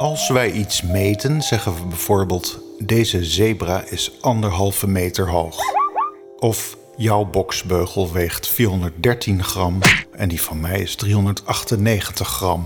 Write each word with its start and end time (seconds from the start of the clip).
Als 0.00 0.28
wij 0.28 0.50
iets 0.52 0.82
meten, 0.82 1.42
zeggen 1.42 1.74
we 1.74 1.86
bijvoorbeeld: 1.86 2.58
deze 2.78 3.24
zebra 3.24 3.84
is 3.88 4.12
anderhalve 4.20 4.86
meter 4.88 5.30
hoog. 5.30 5.56
Of 6.38 6.76
jouw 6.96 7.24
boksbeugel 7.24 8.12
weegt 8.12 8.48
413 8.48 9.44
gram 9.44 9.78
en 10.12 10.28
die 10.28 10.42
van 10.42 10.60
mij 10.60 10.80
is 10.80 10.94
398 10.94 12.28
gram. 12.28 12.64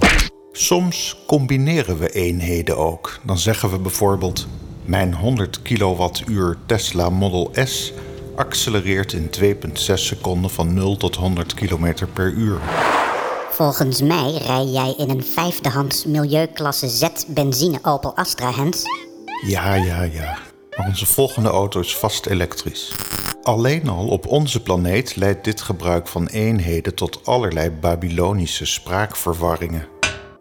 Soms 0.53 1.17
combineren 1.27 1.99
we 1.99 2.11
eenheden 2.11 2.77
ook. 2.77 3.21
Dan 3.23 3.39
zeggen 3.39 3.71
we 3.71 3.79
bijvoorbeeld: 3.79 4.47
mijn 4.85 5.15
100 5.15 5.63
kilowattuur 5.63 6.57
Tesla 6.67 7.11
Model 7.11 7.51
S 7.65 7.93
accelereert 8.37 9.13
in 9.13 9.31
2,6 9.41 9.75
seconden 9.95 10.51
van 10.51 10.75
0 10.75 10.97
tot 10.97 11.17
100 11.17 11.55
km 11.55 11.95
per 12.13 12.31
uur. 12.31 12.61
Volgens 13.55 14.03
mij 14.03 14.33
rij 14.33 14.65
jij 14.65 14.95
in 14.99 15.11
een 15.11 15.25
vijfdehands 15.25 16.05
milieuklasse 16.05 16.89
Z 16.89 17.09
benzine 17.27 17.79
Opel 17.83 18.17
Astra 18.17 18.53
Hens. 18.53 18.83
Ja, 19.47 19.75
ja, 19.75 20.03
ja. 20.03 20.39
Maar 20.77 20.87
onze 20.87 21.07
volgende 21.07 21.49
auto 21.49 21.81
is 21.81 21.97
vast 21.97 22.27
elektrisch. 22.27 22.93
Alleen 23.43 23.89
al 23.89 24.09
op 24.09 24.27
onze 24.27 24.63
planeet 24.63 25.17
leidt 25.17 25.45
dit 25.45 25.61
gebruik 25.61 26.09
van 26.09 26.27
eenheden 26.27 26.95
tot 26.95 27.27
allerlei 27.27 27.71
Babylonische 27.71 28.67
spraakverwarringen. 28.67 29.87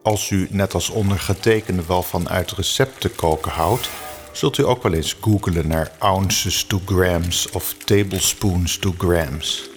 Als 0.04 0.30
u, 0.30 0.48
net 0.52 0.74
als 0.74 0.90
ondergetekende, 0.90 1.84
wel 1.88 2.04
van 2.04 2.30
uit 2.30 2.52
recepten 2.52 3.16
koken 3.16 3.52
houdt, 3.52 3.90
zult 4.32 4.58
u 4.58 4.66
ook 4.66 4.84
wel 4.84 4.94
eens 4.94 5.18
googelen 5.22 5.68
naar 5.68 5.92
ounces 5.98 6.64
to 6.64 6.82
grams 6.86 7.50
of 7.52 7.76
tablespoons 7.86 8.78
to 8.78 8.94
grams. 8.98 9.72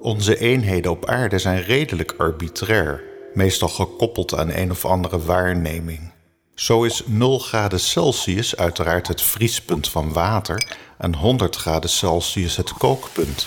Onze 0.00 0.38
eenheden 0.38 0.90
op 0.90 1.06
aarde 1.06 1.38
zijn 1.38 1.62
redelijk 1.62 2.14
arbitrair, 2.18 3.02
meestal 3.34 3.68
gekoppeld 3.68 4.34
aan 4.34 4.50
een 4.50 4.70
of 4.70 4.84
andere 4.84 5.18
waarneming. 5.18 6.12
Zo 6.54 6.84
is 6.84 7.02
0 7.06 7.38
graden 7.38 7.80
Celsius 7.80 8.56
uiteraard 8.56 9.08
het 9.08 9.22
vriespunt 9.22 9.88
van 9.88 10.12
water 10.12 10.76
en 10.98 11.14
100 11.14 11.56
graden 11.56 11.90
Celsius 11.90 12.56
het 12.56 12.72
kookpunt. 12.72 13.46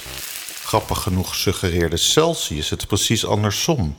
Grappig 0.64 1.02
genoeg 1.02 1.36
suggereerde 1.36 1.98
Celsius 1.98 2.70
het 2.70 2.88
precies 2.88 3.26
andersom. 3.26 3.96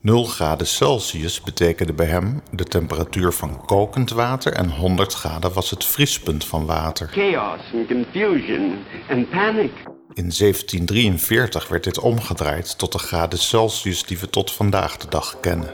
0 0.00 0.24
graden 0.24 0.66
Celsius 0.66 1.40
betekende 1.40 1.92
bij 1.92 2.06
hem 2.06 2.42
de 2.50 2.64
temperatuur 2.64 3.32
van 3.32 3.64
kokend 3.64 4.10
water 4.10 4.52
en 4.52 4.70
100 4.70 5.14
graden 5.14 5.52
was 5.52 5.70
het 5.70 5.84
vriespunt 5.84 6.44
van 6.44 6.66
water. 6.66 7.08
chaos 7.08 7.60
and 7.74 7.86
confusion 7.86 8.78
and 9.10 9.30
panic. 9.30 9.72
In 10.12 10.32
1743 10.38 11.68
werd 11.68 11.84
dit 11.84 11.98
omgedraaid 11.98 12.78
tot 12.78 12.92
de 12.92 12.98
graden 12.98 13.38
Celsius 13.38 14.04
die 14.04 14.18
we 14.18 14.30
tot 14.30 14.52
vandaag 14.52 14.96
de 14.96 15.08
dag 15.08 15.40
kennen. 15.40 15.70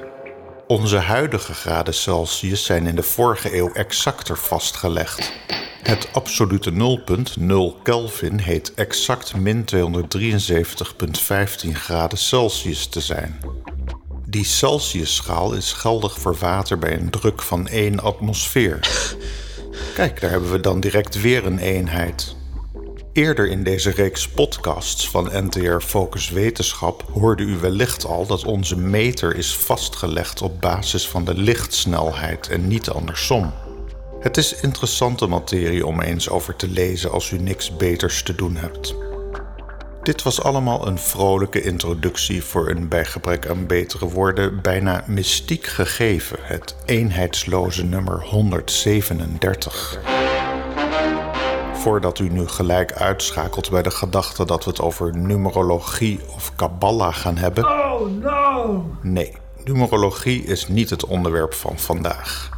Onze 0.67 0.97
huidige 0.97 1.55
graden 1.55 1.95
Celsius 1.95 2.65
zijn 2.65 2.87
in 2.87 2.95
de 2.95 3.03
vorige 3.03 3.57
eeuw 3.57 3.73
exacter 3.73 4.37
vastgelegd. 4.37 5.33
Het 5.83 6.09
absolute 6.13 6.73
nulpunt, 6.73 7.37
0 7.37 7.77
Kelvin, 7.83 8.39
heet 8.39 8.75
exact 8.75 9.37
min 9.37 9.65
273,15 9.65 11.71
graden 11.73 12.19
Celsius 12.19 12.87
te 12.87 13.01
zijn. 13.01 13.41
Die 14.35 14.45
Celsiusschaal 14.45 15.53
is 15.53 15.73
geldig 15.73 16.19
voor 16.19 16.37
water 16.37 16.79
bij 16.79 16.95
een 16.95 17.11
druk 17.11 17.43
van 17.43 17.69
1 17.69 18.01
atmosfeer. 18.01 18.79
Kijk, 19.95 20.21
daar 20.21 20.31
hebben 20.31 20.51
we 20.51 20.61
dan 20.61 20.81
direct 20.81 21.21
weer 21.21 21.47
een 21.47 21.59
eenheid. 21.59 22.37
Eerder 23.13 23.49
in 23.49 23.63
deze 23.63 23.91
reeks 23.91 24.29
podcasts 24.29 25.11
van 25.11 25.31
NTR 25.33 25.79
Focus 25.79 26.31
Wetenschap 26.31 27.05
hoorde 27.13 27.43
u 27.43 27.57
wellicht 27.57 28.07
al 28.07 28.27
dat 28.27 28.45
onze 28.45 28.79
meter 28.79 29.37
is 29.37 29.57
vastgelegd 29.57 30.43
op 30.43 30.61
basis 30.61 31.09
van 31.09 31.25
de 31.25 31.35
lichtsnelheid 31.35 32.49
en 32.49 32.69
niet 32.69 32.91
andersom. 32.91 33.53
Het 34.21 34.37
is 34.37 34.55
interessante 34.55 35.27
materie 35.27 35.87
om 35.87 36.01
eens 36.01 36.29
over 36.29 36.57
te 36.57 36.69
lezen 36.69 37.11
als 37.11 37.31
u 37.31 37.39
niks 37.39 37.77
beters 37.77 38.23
te 38.23 38.35
doen 38.35 38.57
hebt. 38.57 38.95
Dit 40.05 40.23
was 40.23 40.43
allemaal 40.43 40.87
een 40.87 40.99
vrolijke 40.99 41.63
introductie 41.63 42.45
voor 42.45 42.69
een 42.69 42.89
bij 42.89 43.05
gebrek 43.05 43.49
aan 43.49 43.67
betere 43.67 44.09
woorden 44.09 44.61
bijna 44.63 45.05
mystiek 45.07 45.67
gegeven, 45.67 46.39
het 46.43 46.77
eenheidsloze 46.85 47.85
nummer 47.85 48.25
137. 48.25 49.99
Voordat 51.73 52.19
u 52.19 52.29
nu 52.29 52.49
gelijk 52.49 52.93
uitschakelt 52.93 53.71
bij 53.71 53.83
de 53.83 53.91
gedachte 53.91 54.45
dat 54.45 54.65
we 54.65 54.71
het 54.71 54.81
over 54.81 55.17
numerologie 55.17 56.21
of 56.35 56.55
kabbala 56.57 57.11
gaan 57.11 57.37
hebben. 57.37 57.65
Oh 57.65 58.11
no! 58.21 58.85
Nee, 59.03 59.33
numerologie 59.65 60.45
is 60.45 60.69
niet 60.69 60.91
het 60.91 61.05
onderwerp 61.07 61.55
van 61.55 61.79
vandaag. 61.79 62.51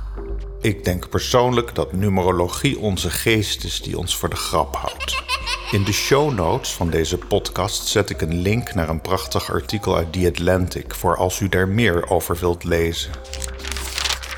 Ik 0.60 0.84
denk 0.84 1.08
persoonlijk 1.08 1.74
dat 1.74 1.92
numerologie 1.92 2.78
onze 2.78 3.10
geest 3.10 3.64
is 3.64 3.82
die 3.82 3.98
ons 3.98 4.16
voor 4.16 4.28
de 4.28 4.36
grap 4.36 4.76
houdt. 4.76 5.35
In 5.70 5.84
de 5.84 5.92
show 5.92 6.32
notes 6.32 6.72
van 6.72 6.90
deze 6.90 7.18
podcast 7.18 7.86
zet 7.86 8.10
ik 8.10 8.20
een 8.20 8.38
link 8.38 8.74
naar 8.74 8.88
een 8.88 9.00
prachtig 9.00 9.52
artikel 9.52 9.96
uit 9.96 10.12
The 10.12 10.26
Atlantic 10.26 10.94
voor 10.94 11.16
als 11.16 11.40
u 11.40 11.48
daar 11.48 11.68
meer 11.68 12.10
over 12.10 12.36
wilt 12.36 12.64
lezen. 12.64 13.10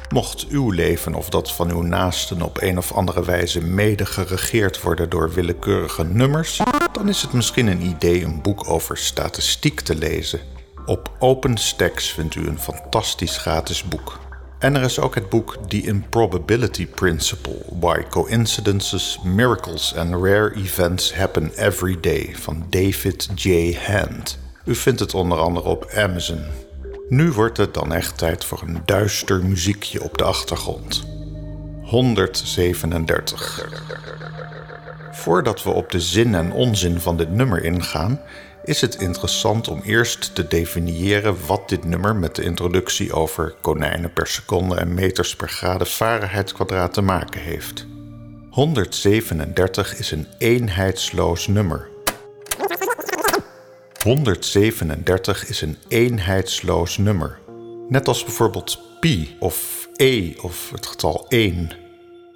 Mocht 0.09 0.47
uw 0.49 0.71
leven 0.71 1.15
of 1.15 1.29
dat 1.29 1.53
van 1.53 1.71
uw 1.71 1.83
naasten 1.83 2.43
op 2.43 2.63
een 2.63 2.79
of 2.79 2.93
andere 2.93 3.25
wijze 3.25 3.61
mede 3.61 4.07
geregeerd 4.07 4.81
worden 4.81 5.11
door 5.11 5.33
willekeurige 5.33 6.05
nummers, 6.05 6.61
dan 6.93 7.09
is 7.09 7.23
het 7.23 7.33
misschien 7.33 7.67
een 7.67 7.83
idee 7.83 8.25
een 8.25 8.43
boek 8.43 8.71
over 8.71 8.97
statistiek 8.97 9.81
te 9.81 9.95
lezen. 9.95 10.41
Op 10.87 11.11
OpenStax 11.19 12.13
vindt 12.13 12.35
u 12.35 12.47
een 12.47 12.61
fantastisch 12.61 13.37
gratis 13.37 13.85
boek. 13.85 14.28
En 14.59 14.77
er 14.77 14.83
is 14.83 15.01
ook 15.01 15.15
het 15.15 15.29
boek 15.29 15.57
The 15.69 15.83
Improbability 15.83 16.87
Principle: 16.87 17.59
Why 17.81 18.03
Coincidences, 18.11 19.19
Miracles 19.25 19.95
and 19.97 20.11
Rare 20.11 20.55
Events 20.55 21.15
Happen 21.15 21.51
Every 21.55 22.01
Day 22.01 22.35
van 22.37 22.67
David 22.71 23.29
J. 23.35 23.75
Hand. 23.87 24.39
U 24.65 24.75
vindt 24.75 25.01
het 25.01 25.15
onder 25.15 25.39
andere 25.39 25.67
op 25.67 25.91
Amazon. 25.95 26.45
Nu 27.09 27.31
wordt 27.31 27.57
het 27.57 27.75
dan 27.75 27.93
echt 27.93 28.19
tijd 28.19 28.45
voor 28.45 28.63
een 28.63 28.83
duister 28.85 29.45
muziekje 29.45 30.03
op 30.03 30.19
de 30.19 30.25
achtergrond. 30.25 31.07
137. 31.83 33.67
Voordat 35.13 35.63
we 35.63 35.71
op 35.71 35.91
de 35.91 36.01
zin 36.01 36.35
en 36.35 36.53
onzin 36.53 37.01
van 37.01 37.17
dit 37.17 37.31
nummer 37.31 37.65
ingaan, 37.65 38.21
is 38.69 38.81
het 38.81 38.95
interessant 38.95 39.69
om 39.69 39.81
eerst 39.81 40.35
te 40.35 40.47
definiëren 40.47 41.37
wat 41.47 41.69
dit 41.69 41.85
nummer 41.85 42.17
met 42.17 42.35
de 42.35 42.43
introductie 42.43 43.13
over 43.13 43.55
konijnen 43.61 44.13
per 44.13 44.27
seconde 44.27 44.75
en 44.75 44.95
meters 44.95 45.37
per 45.37 45.49
graden 45.49 45.87
Fahrenheit 45.87 46.53
kwadraat 46.53 46.95
te 46.95 47.01
maken 47.01 47.41
heeft. 47.41 47.87
137 48.51 49.99
is 49.99 50.11
een 50.11 50.27
eenheidsloos 50.39 51.47
nummer. 51.47 51.89
137 54.03 55.49
is 55.49 55.61
een 55.61 55.77
eenheidsloos 55.89 56.99
nummer. 56.99 57.39
Net 57.89 58.09
als 58.09 58.25
bijvoorbeeld 58.25 58.81
pi 59.01 59.37
of 59.39 59.89
e 59.97 60.35
of 60.41 60.71
het 60.71 60.87
getal 60.87 61.27
1. 61.29 61.71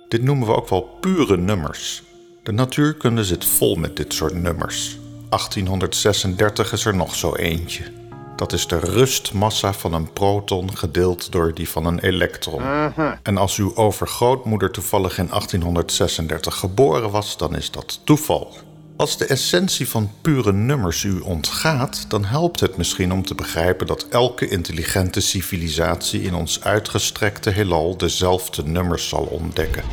Dit 0.08 0.22
noemen 0.22 0.46
we 0.46 0.54
ook 0.54 0.68
wel 0.68 0.82
pure 1.00 1.36
nummers. 1.36 2.02
De 2.42 2.52
natuurkunde 2.52 3.24
zit 3.24 3.44
vol 3.44 3.74
met 3.74 3.96
dit 3.96 4.12
soort 4.12 4.34
nummers. 4.34 5.00
1836 5.32 6.72
is 6.72 6.84
er 6.84 6.94
nog 6.94 7.14
zo 7.14 7.34
eentje. 7.34 7.82
Dat 8.36 8.52
is 8.52 8.66
de 8.66 8.78
rustmassa 8.78 9.72
van 9.72 9.92
een 9.92 10.12
proton 10.12 10.76
gedeeld 10.76 11.32
door 11.32 11.54
die 11.54 11.68
van 11.68 11.86
een 11.86 11.98
elektron. 11.98 12.62
En 13.22 13.36
als 13.36 13.56
uw 13.56 13.76
overgrootmoeder 13.76 14.70
toevallig 14.70 15.18
in 15.18 15.26
1836 15.26 16.56
geboren 16.56 17.10
was, 17.10 17.36
dan 17.36 17.56
is 17.56 17.70
dat 17.70 18.00
toeval. 18.04 18.56
Als 18.96 19.16
de 19.16 19.26
essentie 19.26 19.88
van 19.88 20.10
pure 20.20 20.52
nummers 20.52 21.02
u 21.02 21.20
ontgaat, 21.20 22.04
dan 22.08 22.24
helpt 22.24 22.60
het 22.60 22.76
misschien 22.76 23.12
om 23.12 23.24
te 23.24 23.34
begrijpen 23.34 23.86
dat 23.86 24.06
elke 24.08 24.48
intelligente 24.48 25.20
civilisatie 25.20 26.22
in 26.22 26.34
ons 26.34 26.64
uitgestrekte 26.64 27.50
heelal 27.50 27.96
dezelfde 27.96 28.64
nummers 28.64 29.08
zal 29.08 29.22
ontdekken. 29.22 29.84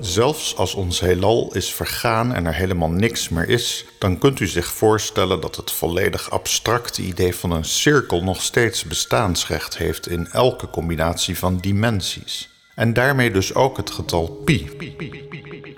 Zelfs 0.00 0.56
als 0.56 0.74
ons 0.74 1.00
heelal 1.00 1.50
is 1.54 1.74
vergaan 1.74 2.34
en 2.34 2.46
er 2.46 2.54
helemaal 2.54 2.90
niks 2.90 3.28
meer 3.28 3.48
is, 3.48 3.84
dan 3.98 4.18
kunt 4.18 4.40
u 4.40 4.46
zich 4.46 4.66
voorstellen 4.66 5.40
dat 5.40 5.56
het 5.56 5.70
volledig 5.70 6.30
abstracte 6.30 7.02
idee 7.02 7.34
van 7.34 7.50
een 7.50 7.64
cirkel 7.64 8.22
nog 8.22 8.42
steeds 8.42 8.84
bestaansrecht 8.84 9.76
heeft 9.76 10.08
in 10.08 10.28
elke 10.30 10.70
combinatie 10.70 11.38
van 11.38 11.56
dimensies. 11.56 12.48
En 12.74 12.92
daarmee 12.92 13.30
dus 13.30 13.54
ook 13.54 13.76
het 13.76 13.90
getal 13.90 14.26
pi. 14.44 14.70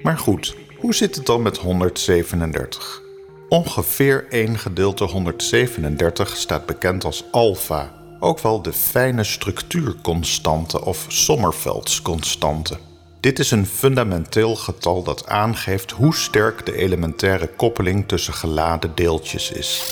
Maar 0.03 0.19
goed, 0.19 0.55
hoe 0.77 0.95
zit 0.95 1.15
het 1.15 1.27
dan 1.27 1.43
met 1.43 1.57
137? 1.57 3.01
Ongeveer 3.49 4.27
1 4.29 4.59
gedeelte 4.59 5.05
137 5.05 6.37
staat 6.37 6.67
bekend 6.67 7.05
als 7.05 7.25
alfa, 7.31 7.93
ook 8.19 8.41
wel 8.41 8.63
de 8.63 8.73
fijne 8.73 9.25
structuurconstante 9.25 10.85
of 10.85 11.05
Sommerfelds 11.09 12.03
constante. 12.03 12.79
Dit 13.21 13.39
is 13.39 13.51
een 13.51 13.67
fundamenteel 13.67 14.57
getal 14.57 15.03
dat 15.03 15.27
aangeeft 15.27 15.91
hoe 15.91 16.15
sterk 16.15 16.67
de 16.67 16.77
elementaire 16.77 17.49
koppeling 17.49 18.09
tussen 18.09 18.35
geladen 18.35 18.93
deeltjes 18.95 19.51
is. 19.51 19.83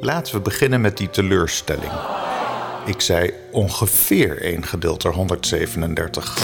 Laten 0.00 0.34
we 0.34 0.40
beginnen 0.40 0.80
met 0.80 0.96
die 0.96 1.10
teleurstelling. 1.10 1.92
Ik 2.86 3.00
zei 3.00 3.32
ongeveer 3.50 4.42
1 4.42 4.66
gedeeld 4.66 5.02
door 5.02 5.12
137. 5.12 6.38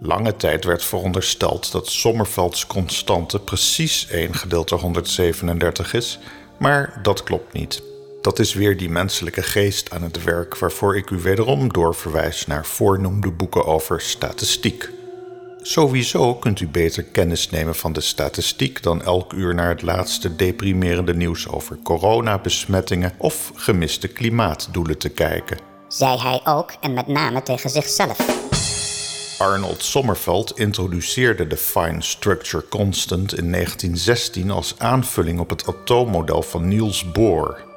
Lange 0.00 0.36
tijd 0.36 0.64
werd 0.64 0.84
verondersteld 0.84 1.72
dat 1.72 1.88
Sommervelds 1.88 2.66
constante 2.66 3.38
precies 3.38 4.06
1 4.10 4.34
gedeeld 4.34 4.68
door 4.68 4.80
137 4.80 5.94
is, 5.94 6.18
maar 6.58 6.98
dat 7.02 7.22
klopt 7.22 7.52
niet. 7.52 7.82
Dat 8.28 8.38
is 8.38 8.54
weer 8.54 8.76
die 8.76 8.90
menselijke 8.90 9.42
geest 9.42 9.90
aan 9.90 10.02
het 10.02 10.24
werk 10.24 10.58
waarvoor 10.58 10.96
ik 10.96 11.10
u 11.10 11.20
wederom 11.20 11.72
doorverwijs 11.72 12.46
naar 12.46 12.66
voornoemde 12.66 13.30
boeken 13.30 13.66
over 13.66 14.00
statistiek. 14.00 14.90
Sowieso 15.62 16.34
kunt 16.34 16.60
u 16.60 16.68
beter 16.68 17.02
kennis 17.02 17.50
nemen 17.50 17.74
van 17.74 17.92
de 17.92 18.00
statistiek 18.00 18.82
dan 18.82 19.02
elk 19.02 19.32
uur 19.32 19.54
naar 19.54 19.68
het 19.68 19.82
laatste 19.82 20.36
deprimerende 20.36 21.14
nieuws 21.14 21.48
over 21.48 21.78
coronabesmettingen 21.82 23.12
of 23.18 23.52
gemiste 23.54 24.08
klimaatdoelen 24.08 24.98
te 24.98 25.08
kijken. 25.08 25.58
Zei 25.88 26.18
hij 26.18 26.40
ook 26.44 26.72
en 26.80 26.94
met 26.94 27.06
name 27.06 27.42
tegen 27.42 27.70
zichzelf. 27.70 28.18
Arnold 29.38 29.82
Sommerfeld 29.82 30.58
introduceerde 30.58 31.46
de 31.46 31.56
Fine 31.56 32.02
Structure 32.02 32.68
Constant 32.68 33.38
in 33.38 33.52
1916 33.52 34.50
als 34.50 34.74
aanvulling 34.78 35.40
op 35.40 35.50
het 35.50 35.66
atoommodel 35.66 36.42
van 36.42 36.68
Niels 36.68 37.12
Bohr. 37.12 37.67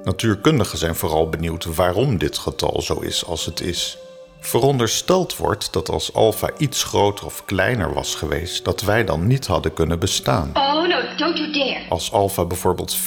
Natuurkundigen 0.04 0.78
zijn 0.78 0.96
vooral 0.96 1.30
benieuwd 1.30 1.76
waarom 1.76 2.18
dit 2.18 2.38
getal 2.38 2.82
zo 2.82 3.00
is 3.00 3.26
als 3.26 3.46
het 3.46 3.62
is. 3.62 3.98
Verondersteld 4.40 5.38
wordt 5.38 5.74
dat 5.74 5.90
als 5.90 6.14
alpha 6.14 6.50
iets 6.58 6.84
groter 6.84 7.26
of 7.26 7.46
kleiner 7.46 7.94
was 7.94 8.16
geweest, 8.16 8.66
dat 8.66 8.82
wij 8.82 9.06
dan 9.06 9.28
niet 9.28 9.48
hadden 9.48 9.74
kunnen 9.74 10.00
bestaan. 10.00 10.52
Oh 10.54 10.88
no, 10.88 11.02
don't 11.18 11.38
you 11.38 11.52
dare. 11.52 11.86
Als 11.90 12.12
alpha 12.12 12.46
bijvoorbeeld 12.46 12.98
4% 12.98 13.02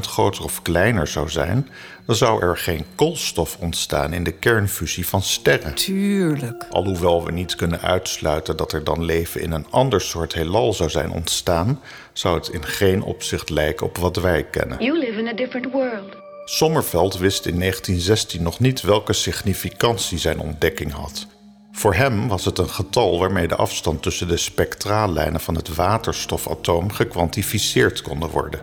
groter 0.00 0.44
of 0.44 0.62
kleiner 0.62 1.06
zou 1.06 1.28
zijn, 1.28 1.68
dan 2.06 2.16
zou 2.16 2.42
er 2.42 2.56
geen 2.56 2.84
koolstof 2.94 3.56
ontstaan 3.60 4.12
in 4.12 4.24
de 4.24 4.32
kernfusie 4.32 5.06
van 5.06 5.22
sterren. 5.22 5.74
Tuurlijk. 5.74 6.66
Alhoewel 6.70 7.24
we 7.24 7.32
niet 7.32 7.54
kunnen 7.54 7.80
uitsluiten 7.80 8.56
dat 8.56 8.72
er 8.72 8.84
dan 8.84 9.04
leven 9.04 9.40
in 9.40 9.52
een 9.52 9.66
ander 9.70 10.00
soort 10.00 10.34
heelal 10.34 10.72
zou 10.72 10.90
zijn 10.90 11.10
ontstaan, 11.10 11.80
zou 12.12 12.36
het 12.36 12.48
in 12.48 12.64
geen 12.64 13.02
opzicht 13.02 13.50
lijken 13.50 13.86
op 13.86 13.96
wat 13.96 14.16
wij 14.16 14.44
kennen. 14.44 14.84
You 14.84 14.98
live 14.98 15.18
in 15.18 15.28
a 15.28 15.32
different 15.32 15.72
world. 15.72 16.27
Sommerveld 16.50 17.18
wist 17.18 17.46
in 17.46 17.58
1916 17.58 18.42
nog 18.42 18.58
niet 18.60 18.80
welke 18.80 19.12
significantie 19.12 20.18
zijn 20.18 20.40
ontdekking 20.40 20.92
had. 20.92 21.26
Voor 21.72 21.94
hem 21.94 22.28
was 22.28 22.44
het 22.44 22.58
een 22.58 22.68
getal 22.68 23.18
waarmee 23.18 23.48
de 23.48 23.56
afstand 23.56 24.02
tussen 24.02 24.28
de 24.28 24.36
spectraallijnen 24.36 25.40
van 25.40 25.54
het 25.54 25.74
waterstofatoom 25.74 26.92
gekwantificeerd 26.92 28.02
konden 28.02 28.30
worden. 28.30 28.60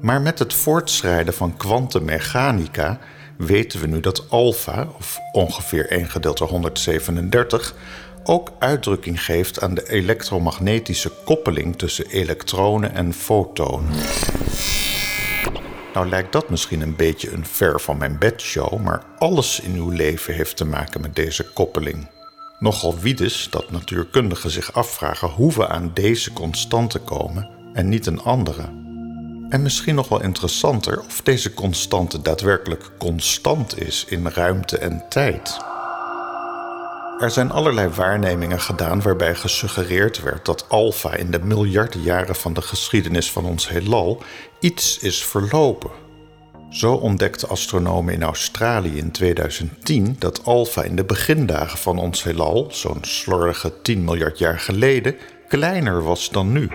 Maar 0.00 0.20
met 0.20 0.38
het 0.38 0.54
voortschrijden 0.54 1.34
van 1.34 1.56
kwantummechanica 1.56 2.98
weten 3.36 3.80
we 3.80 3.86
nu 3.86 4.00
dat 4.00 4.30
alpha, 4.30 4.88
of 4.98 5.18
ongeveer 5.32 5.90
1 5.90 6.10
gedeeld 6.10 6.38
door 6.38 6.48
137, 6.48 7.74
ook 8.24 8.52
uitdrukking 8.58 9.24
geeft 9.24 9.60
aan 9.60 9.74
de 9.74 9.90
elektromagnetische 9.90 11.10
koppeling 11.24 11.78
tussen 11.78 12.06
elektronen 12.06 12.94
en 12.94 13.14
fotonen. 13.14 13.92
Nou 15.94 16.08
lijkt 16.08 16.32
dat 16.32 16.50
misschien 16.50 16.80
een 16.80 16.96
beetje 16.96 17.32
een 17.32 17.46
ver 17.46 17.80
van 17.80 17.98
mijn 17.98 18.18
bedshow, 18.18 18.80
maar 18.80 19.02
alles 19.18 19.60
in 19.60 19.74
uw 19.74 19.90
leven 19.90 20.34
heeft 20.34 20.56
te 20.56 20.64
maken 20.64 21.00
met 21.00 21.14
deze 21.14 21.52
koppeling. 21.52 22.08
Nogal 22.58 22.98
wiedes 22.98 23.48
dat 23.50 23.70
natuurkundigen 23.70 24.50
zich 24.50 24.72
afvragen 24.72 25.28
hoe 25.28 25.52
we 25.52 25.68
aan 25.68 25.90
deze 25.94 26.32
constante 26.32 26.98
komen 26.98 27.48
en 27.72 27.88
niet 27.88 28.06
een 28.06 28.20
andere. 28.20 28.62
En 29.48 29.62
misschien 29.62 29.94
nog 29.94 30.08
wel 30.08 30.22
interessanter 30.22 31.00
of 31.00 31.20
deze 31.22 31.54
constante 31.54 32.22
daadwerkelijk 32.22 32.90
constant 32.98 33.80
is 33.80 34.04
in 34.04 34.26
ruimte 34.26 34.78
en 34.78 35.04
tijd. 35.08 35.58
Er 37.18 37.30
zijn 37.30 37.50
allerlei 37.50 37.88
waarnemingen 37.88 38.60
gedaan 38.60 39.02
waarbij 39.02 39.34
gesuggereerd 39.34 40.22
werd 40.22 40.44
dat 40.44 40.68
alfa 40.68 41.14
in 41.14 41.30
de 41.30 41.38
miljarden 41.38 42.00
jaren 42.00 42.34
van 42.34 42.52
de 42.52 42.62
geschiedenis 42.62 43.32
van 43.32 43.44
ons 43.44 43.68
heelal 43.68 44.22
iets 44.60 44.98
is 44.98 45.24
verlopen. 45.24 45.90
Zo 46.70 46.94
ontdekten 46.94 47.48
astronomen 47.48 48.14
in 48.14 48.22
Australië 48.22 48.96
in 48.96 49.10
2010 49.10 50.16
dat 50.18 50.44
alfa 50.44 50.82
in 50.82 50.96
de 50.96 51.04
begindagen 51.04 51.78
van 51.78 51.98
ons 51.98 52.22
heelal, 52.22 52.66
zo'n 52.70 53.04
slordige 53.04 53.82
10 53.82 54.04
miljard 54.04 54.38
jaar 54.38 54.58
geleden, 54.58 55.16
kleiner 55.48 56.02
was 56.02 56.30
dan 56.30 56.52
nu. 56.52 56.70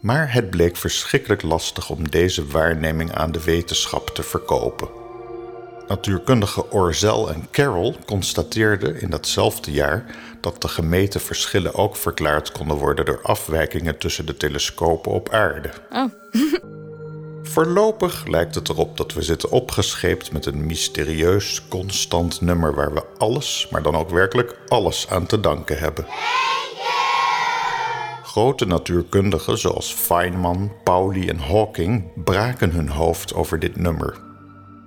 Maar 0.00 0.32
het 0.32 0.50
bleek 0.50 0.76
verschrikkelijk 0.76 1.42
lastig 1.42 1.90
om 1.90 2.10
deze 2.10 2.46
waarneming 2.46 3.12
aan 3.14 3.32
de 3.32 3.44
wetenschap 3.44 4.08
te 4.08 4.22
verkopen. 4.22 4.99
Natuurkundige 5.90 6.70
Orzel 6.70 7.30
en 7.30 7.48
Carroll 7.50 7.94
constateerden 8.06 9.00
in 9.00 9.10
datzelfde 9.10 9.72
jaar 9.72 10.04
dat 10.40 10.62
de 10.62 10.68
gemeten 10.68 11.20
verschillen 11.20 11.74
ook 11.74 11.96
verklaard 11.96 12.52
konden 12.52 12.76
worden 12.76 13.04
door 13.04 13.20
afwijkingen 13.22 13.98
tussen 13.98 14.26
de 14.26 14.36
telescopen 14.36 15.12
op 15.12 15.28
aarde. 15.28 15.70
Oh. 15.92 16.04
Voorlopig 17.52 18.26
lijkt 18.26 18.54
het 18.54 18.68
erop 18.68 18.96
dat 18.96 19.12
we 19.12 19.22
zitten 19.22 19.50
opgescheept 19.50 20.32
met 20.32 20.46
een 20.46 20.66
mysterieus, 20.66 21.62
constant 21.68 22.40
nummer 22.40 22.74
waar 22.74 22.94
we 22.94 23.02
alles, 23.18 23.68
maar 23.70 23.82
dan 23.82 23.96
ook 23.96 24.10
werkelijk 24.10 24.56
alles 24.68 25.08
aan 25.08 25.26
te 25.26 25.40
danken 25.40 25.78
hebben. 25.78 26.06
Grote 28.22 28.66
natuurkundigen 28.66 29.58
zoals 29.58 29.92
Feynman, 29.92 30.72
Pauli 30.84 31.28
en 31.28 31.38
Hawking 31.38 32.24
braken 32.24 32.70
hun 32.70 32.88
hoofd 32.88 33.34
over 33.34 33.58
dit 33.58 33.76
nummer. 33.76 34.29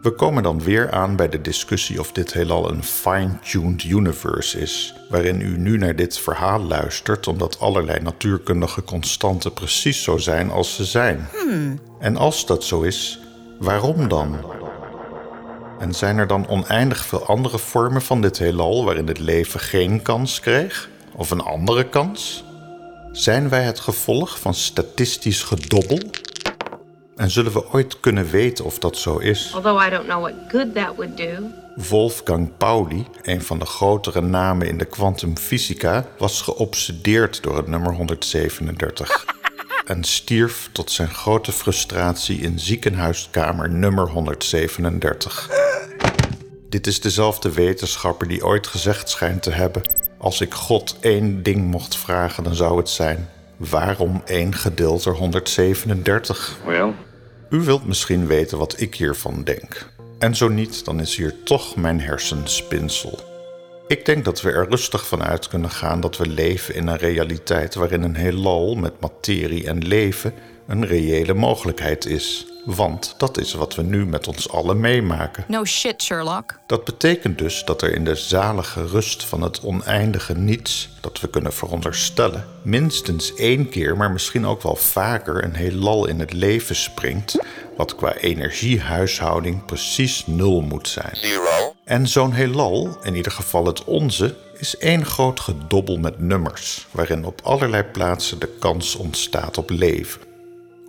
We 0.04 0.12
komen 0.12 0.44
dan 0.44 0.64
weer 0.64 0.92
aan 0.92 1.16
bij 1.16 1.30
de 1.30 1.42
discussie 1.42 2.00
of 2.00 2.12
dit 2.12 2.34
heelal 2.34 2.70
een 2.70 2.84
fine-tuned 2.84 3.84
universe 3.84 4.60
is, 4.60 4.94
waarin 5.10 5.42
u 5.42 5.58
nu 5.58 5.78
naar 5.78 5.95
dit 5.95 6.19
verhaal 6.19 6.60
luistert 6.60 7.28
omdat 7.28 7.60
allerlei 7.60 8.00
natuurkundige 8.00 8.83
constanten 8.83 9.54
precies 9.54 10.04
zo 10.04 10.18
zijn 10.18 10.52
als 10.52 10.76
ze 10.76 10.86
zijn. 10.86 11.28
En 12.00 12.18
als 12.18 12.45
dat 12.45 12.64
zo 12.64 12.81
is, 12.81 13.19
waarom 13.60 14.07
dan? 14.07 14.38
En 15.80 15.94
zijn 15.94 16.18
er 16.18 16.28
dan 16.28 16.48
oneindig 16.48 17.06
veel 17.06 17.26
andere 17.26 17.60
vormen 17.60 18.02
van 18.02 18.22
dit 18.22 18.38
heelal 18.38 18.86
waarin 18.86 19.07
het 19.07 19.19
leven 19.19 19.60
geen 19.60 20.02
kans 20.02 20.40
kreeg? 20.40 20.90
Of 21.16 21.31
een 21.31 21.42
andere 21.42 21.90
kans? 21.90 22.44
Zijn 23.12 23.50
wij 23.50 23.64
het 23.64 23.80
gevolg 23.80 24.40
van 24.40 24.54
statistisch 24.54 25.44
gedobbel? 25.44 26.00
En 27.16 27.32
zullen 27.32 27.52
we 27.52 27.72
ooit 27.72 28.00
kunnen 28.00 28.30
weten 28.30 28.66
of 28.66 28.80
dat 28.80 28.98
zo 28.98 29.18
is? 29.18 29.52
Although 29.56 29.86
I 29.88 29.90
don't 29.90 30.06
know 30.06 30.22
what 30.22 30.34
good 30.48 30.76
that 30.76 30.96
would 30.96 31.18
do. 31.18 31.52
Wolfgang 31.76 32.58
Pauli, 32.58 33.08
een 33.22 33.42
van 33.42 33.60
de 33.60 33.66
grotere 33.66 34.22
namen 34.22 34.68
in 34.68 34.78
de 34.78 34.86
kwantumfysica, 34.86 36.06
was 36.18 36.42
geobsedeerd 36.42 37.44
door 37.44 37.58
het 37.58 37.68
nummer 37.68 37.94
137 37.94 39.26
en 39.86 40.04
stierf 40.04 40.70
tot 40.72 40.92
zijn 40.92 41.10
grote 41.10 41.52
frustratie 41.52 42.40
in 42.40 42.60
ziekenhuiskamer 42.60 43.70
nummer 43.70 44.10
137. 44.10 45.50
Dit 46.70 46.88
is 46.88 47.02
dezelfde 47.02 47.52
wetenschapper 47.52 48.28
die 48.28 48.46
ooit 48.46 48.68
gezegd 48.68 49.10
schijnt 49.10 49.44
te 49.44 49.52
hebben: 49.52 49.82
Als 50.18 50.42
ik 50.42 50.54
God 50.54 50.96
één 51.00 51.44
ding 51.44 51.66
mocht 51.66 51.98
vragen, 51.98 52.44
dan 52.44 52.56
zou 52.56 52.78
het 52.78 52.90
zijn: 52.90 53.30
waarom 53.57 54.22
één 54.26 54.54
gedeeld 54.54 55.04
door 55.04 55.16
137? 55.16 56.57
Well, 56.66 56.94
U 57.50 57.57
wilt 57.62 57.86
misschien 57.86 58.28
weten 58.28 58.57
wat 58.57 58.80
ik 58.81 58.95
hiervan 58.95 59.44
denk. 59.44 59.90
En 60.19 60.36
zo 60.36 60.48
niet, 60.48 60.86
dan 60.86 61.00
is 61.00 61.16
hier 61.16 61.44
toch 61.44 61.76
mijn 61.76 62.02
hersenspinsel. 62.02 63.19
Ik 63.88 64.06
denk 64.06 64.26
dat 64.26 64.42
we 64.42 64.52
er 64.52 64.69
rustig 64.69 65.07
van 65.07 65.24
uit 65.24 65.48
kunnen 65.48 65.69
gaan 65.69 66.02
dat 66.02 66.18
we 66.18 66.28
leven 66.28 66.76
in 66.76 66.88
een 66.88 66.98
realiteit 66.98 67.76
waarin 67.76 68.04
een 68.04 68.16
heelal 68.16 68.76
met 68.76 69.00
materie 69.00 69.68
en 69.68 69.88
leven 69.88 70.33
een 70.68 70.86
reële 70.86 71.33
mogelijkheid 71.33 72.06
is. 72.06 72.53
Want 72.66 73.16
dat 73.18 73.38
is 73.38 73.54
wat 73.54 73.76
we 73.76 73.82
nu 73.82 74.06
met 74.06 74.28
ons 74.28 74.50
allen 74.50 74.80
meemaken. 74.80 75.46
No 75.48 75.66
shit, 75.66 76.04
Sherlock. 76.04 76.60
Dat 76.68 76.84
betekent 76.84 77.38
dus 77.38 77.64
dat 77.66 77.82
er 77.82 77.96
in 77.96 78.04
de 78.04 78.16
zalige 78.16 78.86
rust 78.86 79.26
van 79.26 79.42
het 79.42 79.62
oneindige 79.62 80.34
niets, 80.34 80.90
dat 81.02 81.20
we 81.20 81.28
kunnen 81.28 81.54
veronderstellen, 81.54 82.46
minstens 82.62 83.34
één 83.34 83.70
keer, 83.70 83.98
maar 83.98 84.12
misschien 84.12 84.46
ook 84.46 84.62
wel 84.62 84.76
vaker, 84.76 85.44
een 85.44 85.56
heelal 85.56 86.08
in 86.08 86.20
het 86.20 86.34
leven 86.34 86.76
springt, 86.76 87.40
wat 87.78 87.96
qua 87.96 88.16
energiehuishouding 88.16 89.66
precies 89.66 90.26
nul 90.26 90.62
moet 90.62 90.88
zijn. 90.88 91.16
Zero. 91.16 91.74
En 91.84 92.08
zo'n 92.08 92.34
heelal, 92.34 92.98
in 93.04 93.16
ieder 93.16 93.32
geval 93.32 93.66
het 93.66 93.84
onze, 93.84 94.36
is 94.58 94.78
één 94.78 95.06
groot 95.06 95.40
gedobbel 95.40 95.98
met 95.98 96.20
nummers, 96.20 96.88
waarin 96.92 97.26
op 97.26 97.42
allerlei 97.44 97.84
plaatsen 97.84 98.40
de 98.40 98.50
kans 98.60 98.96
ontstaat 98.96 99.58
op 99.58 99.70
leven. 99.70 100.32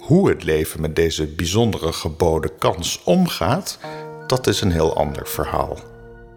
Hoe 0.04 0.28
het 0.28 0.44
leven 0.44 0.80
met 0.80 0.96
deze 0.96 1.26
bijzondere 1.26 1.92
geboden 1.92 2.58
kans 2.58 3.00
omgaat, 3.04 3.78
dat 4.26 4.46
is 4.46 4.60
een 4.60 4.72
heel 4.72 4.96
ander 4.96 5.28
verhaal. 5.28 5.78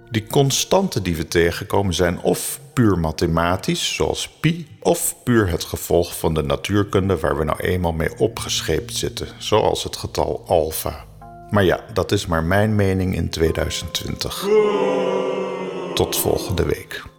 Die 0.10 0.28
constanten 0.28 1.04
die 1.04 1.16
we 1.16 1.28
tegenkomen 1.28 1.94
zijn 1.94 2.22
of 2.22 2.60
puur 2.74 3.00
mathematisch, 3.00 3.96
zoals 3.96 4.30
pi, 4.30 4.68
of 4.82 5.16
puur 5.24 5.50
het 5.50 5.64
gevolg 5.64 6.18
van 6.18 6.34
de 6.34 6.44
natuurkunde 6.44 7.20
waar 7.20 7.38
we 7.38 7.44
nou 7.44 7.60
eenmaal 7.60 7.92
mee 7.92 8.18
opgescheept 8.18 8.96
zitten, 8.96 9.28
zoals 9.38 9.84
het 9.84 9.96
getal 9.96 10.44
alpha. 10.46 11.06
Maar 11.50 11.64
ja, 11.64 11.86
dat 11.94 12.12
is 12.12 12.26
maar 12.26 12.44
mijn 12.44 12.76
mening 12.76 13.16
in 13.16 13.30
2020. 13.30 14.46
Tot 15.94 16.16
volgende 16.16 16.66
week. 16.66 17.17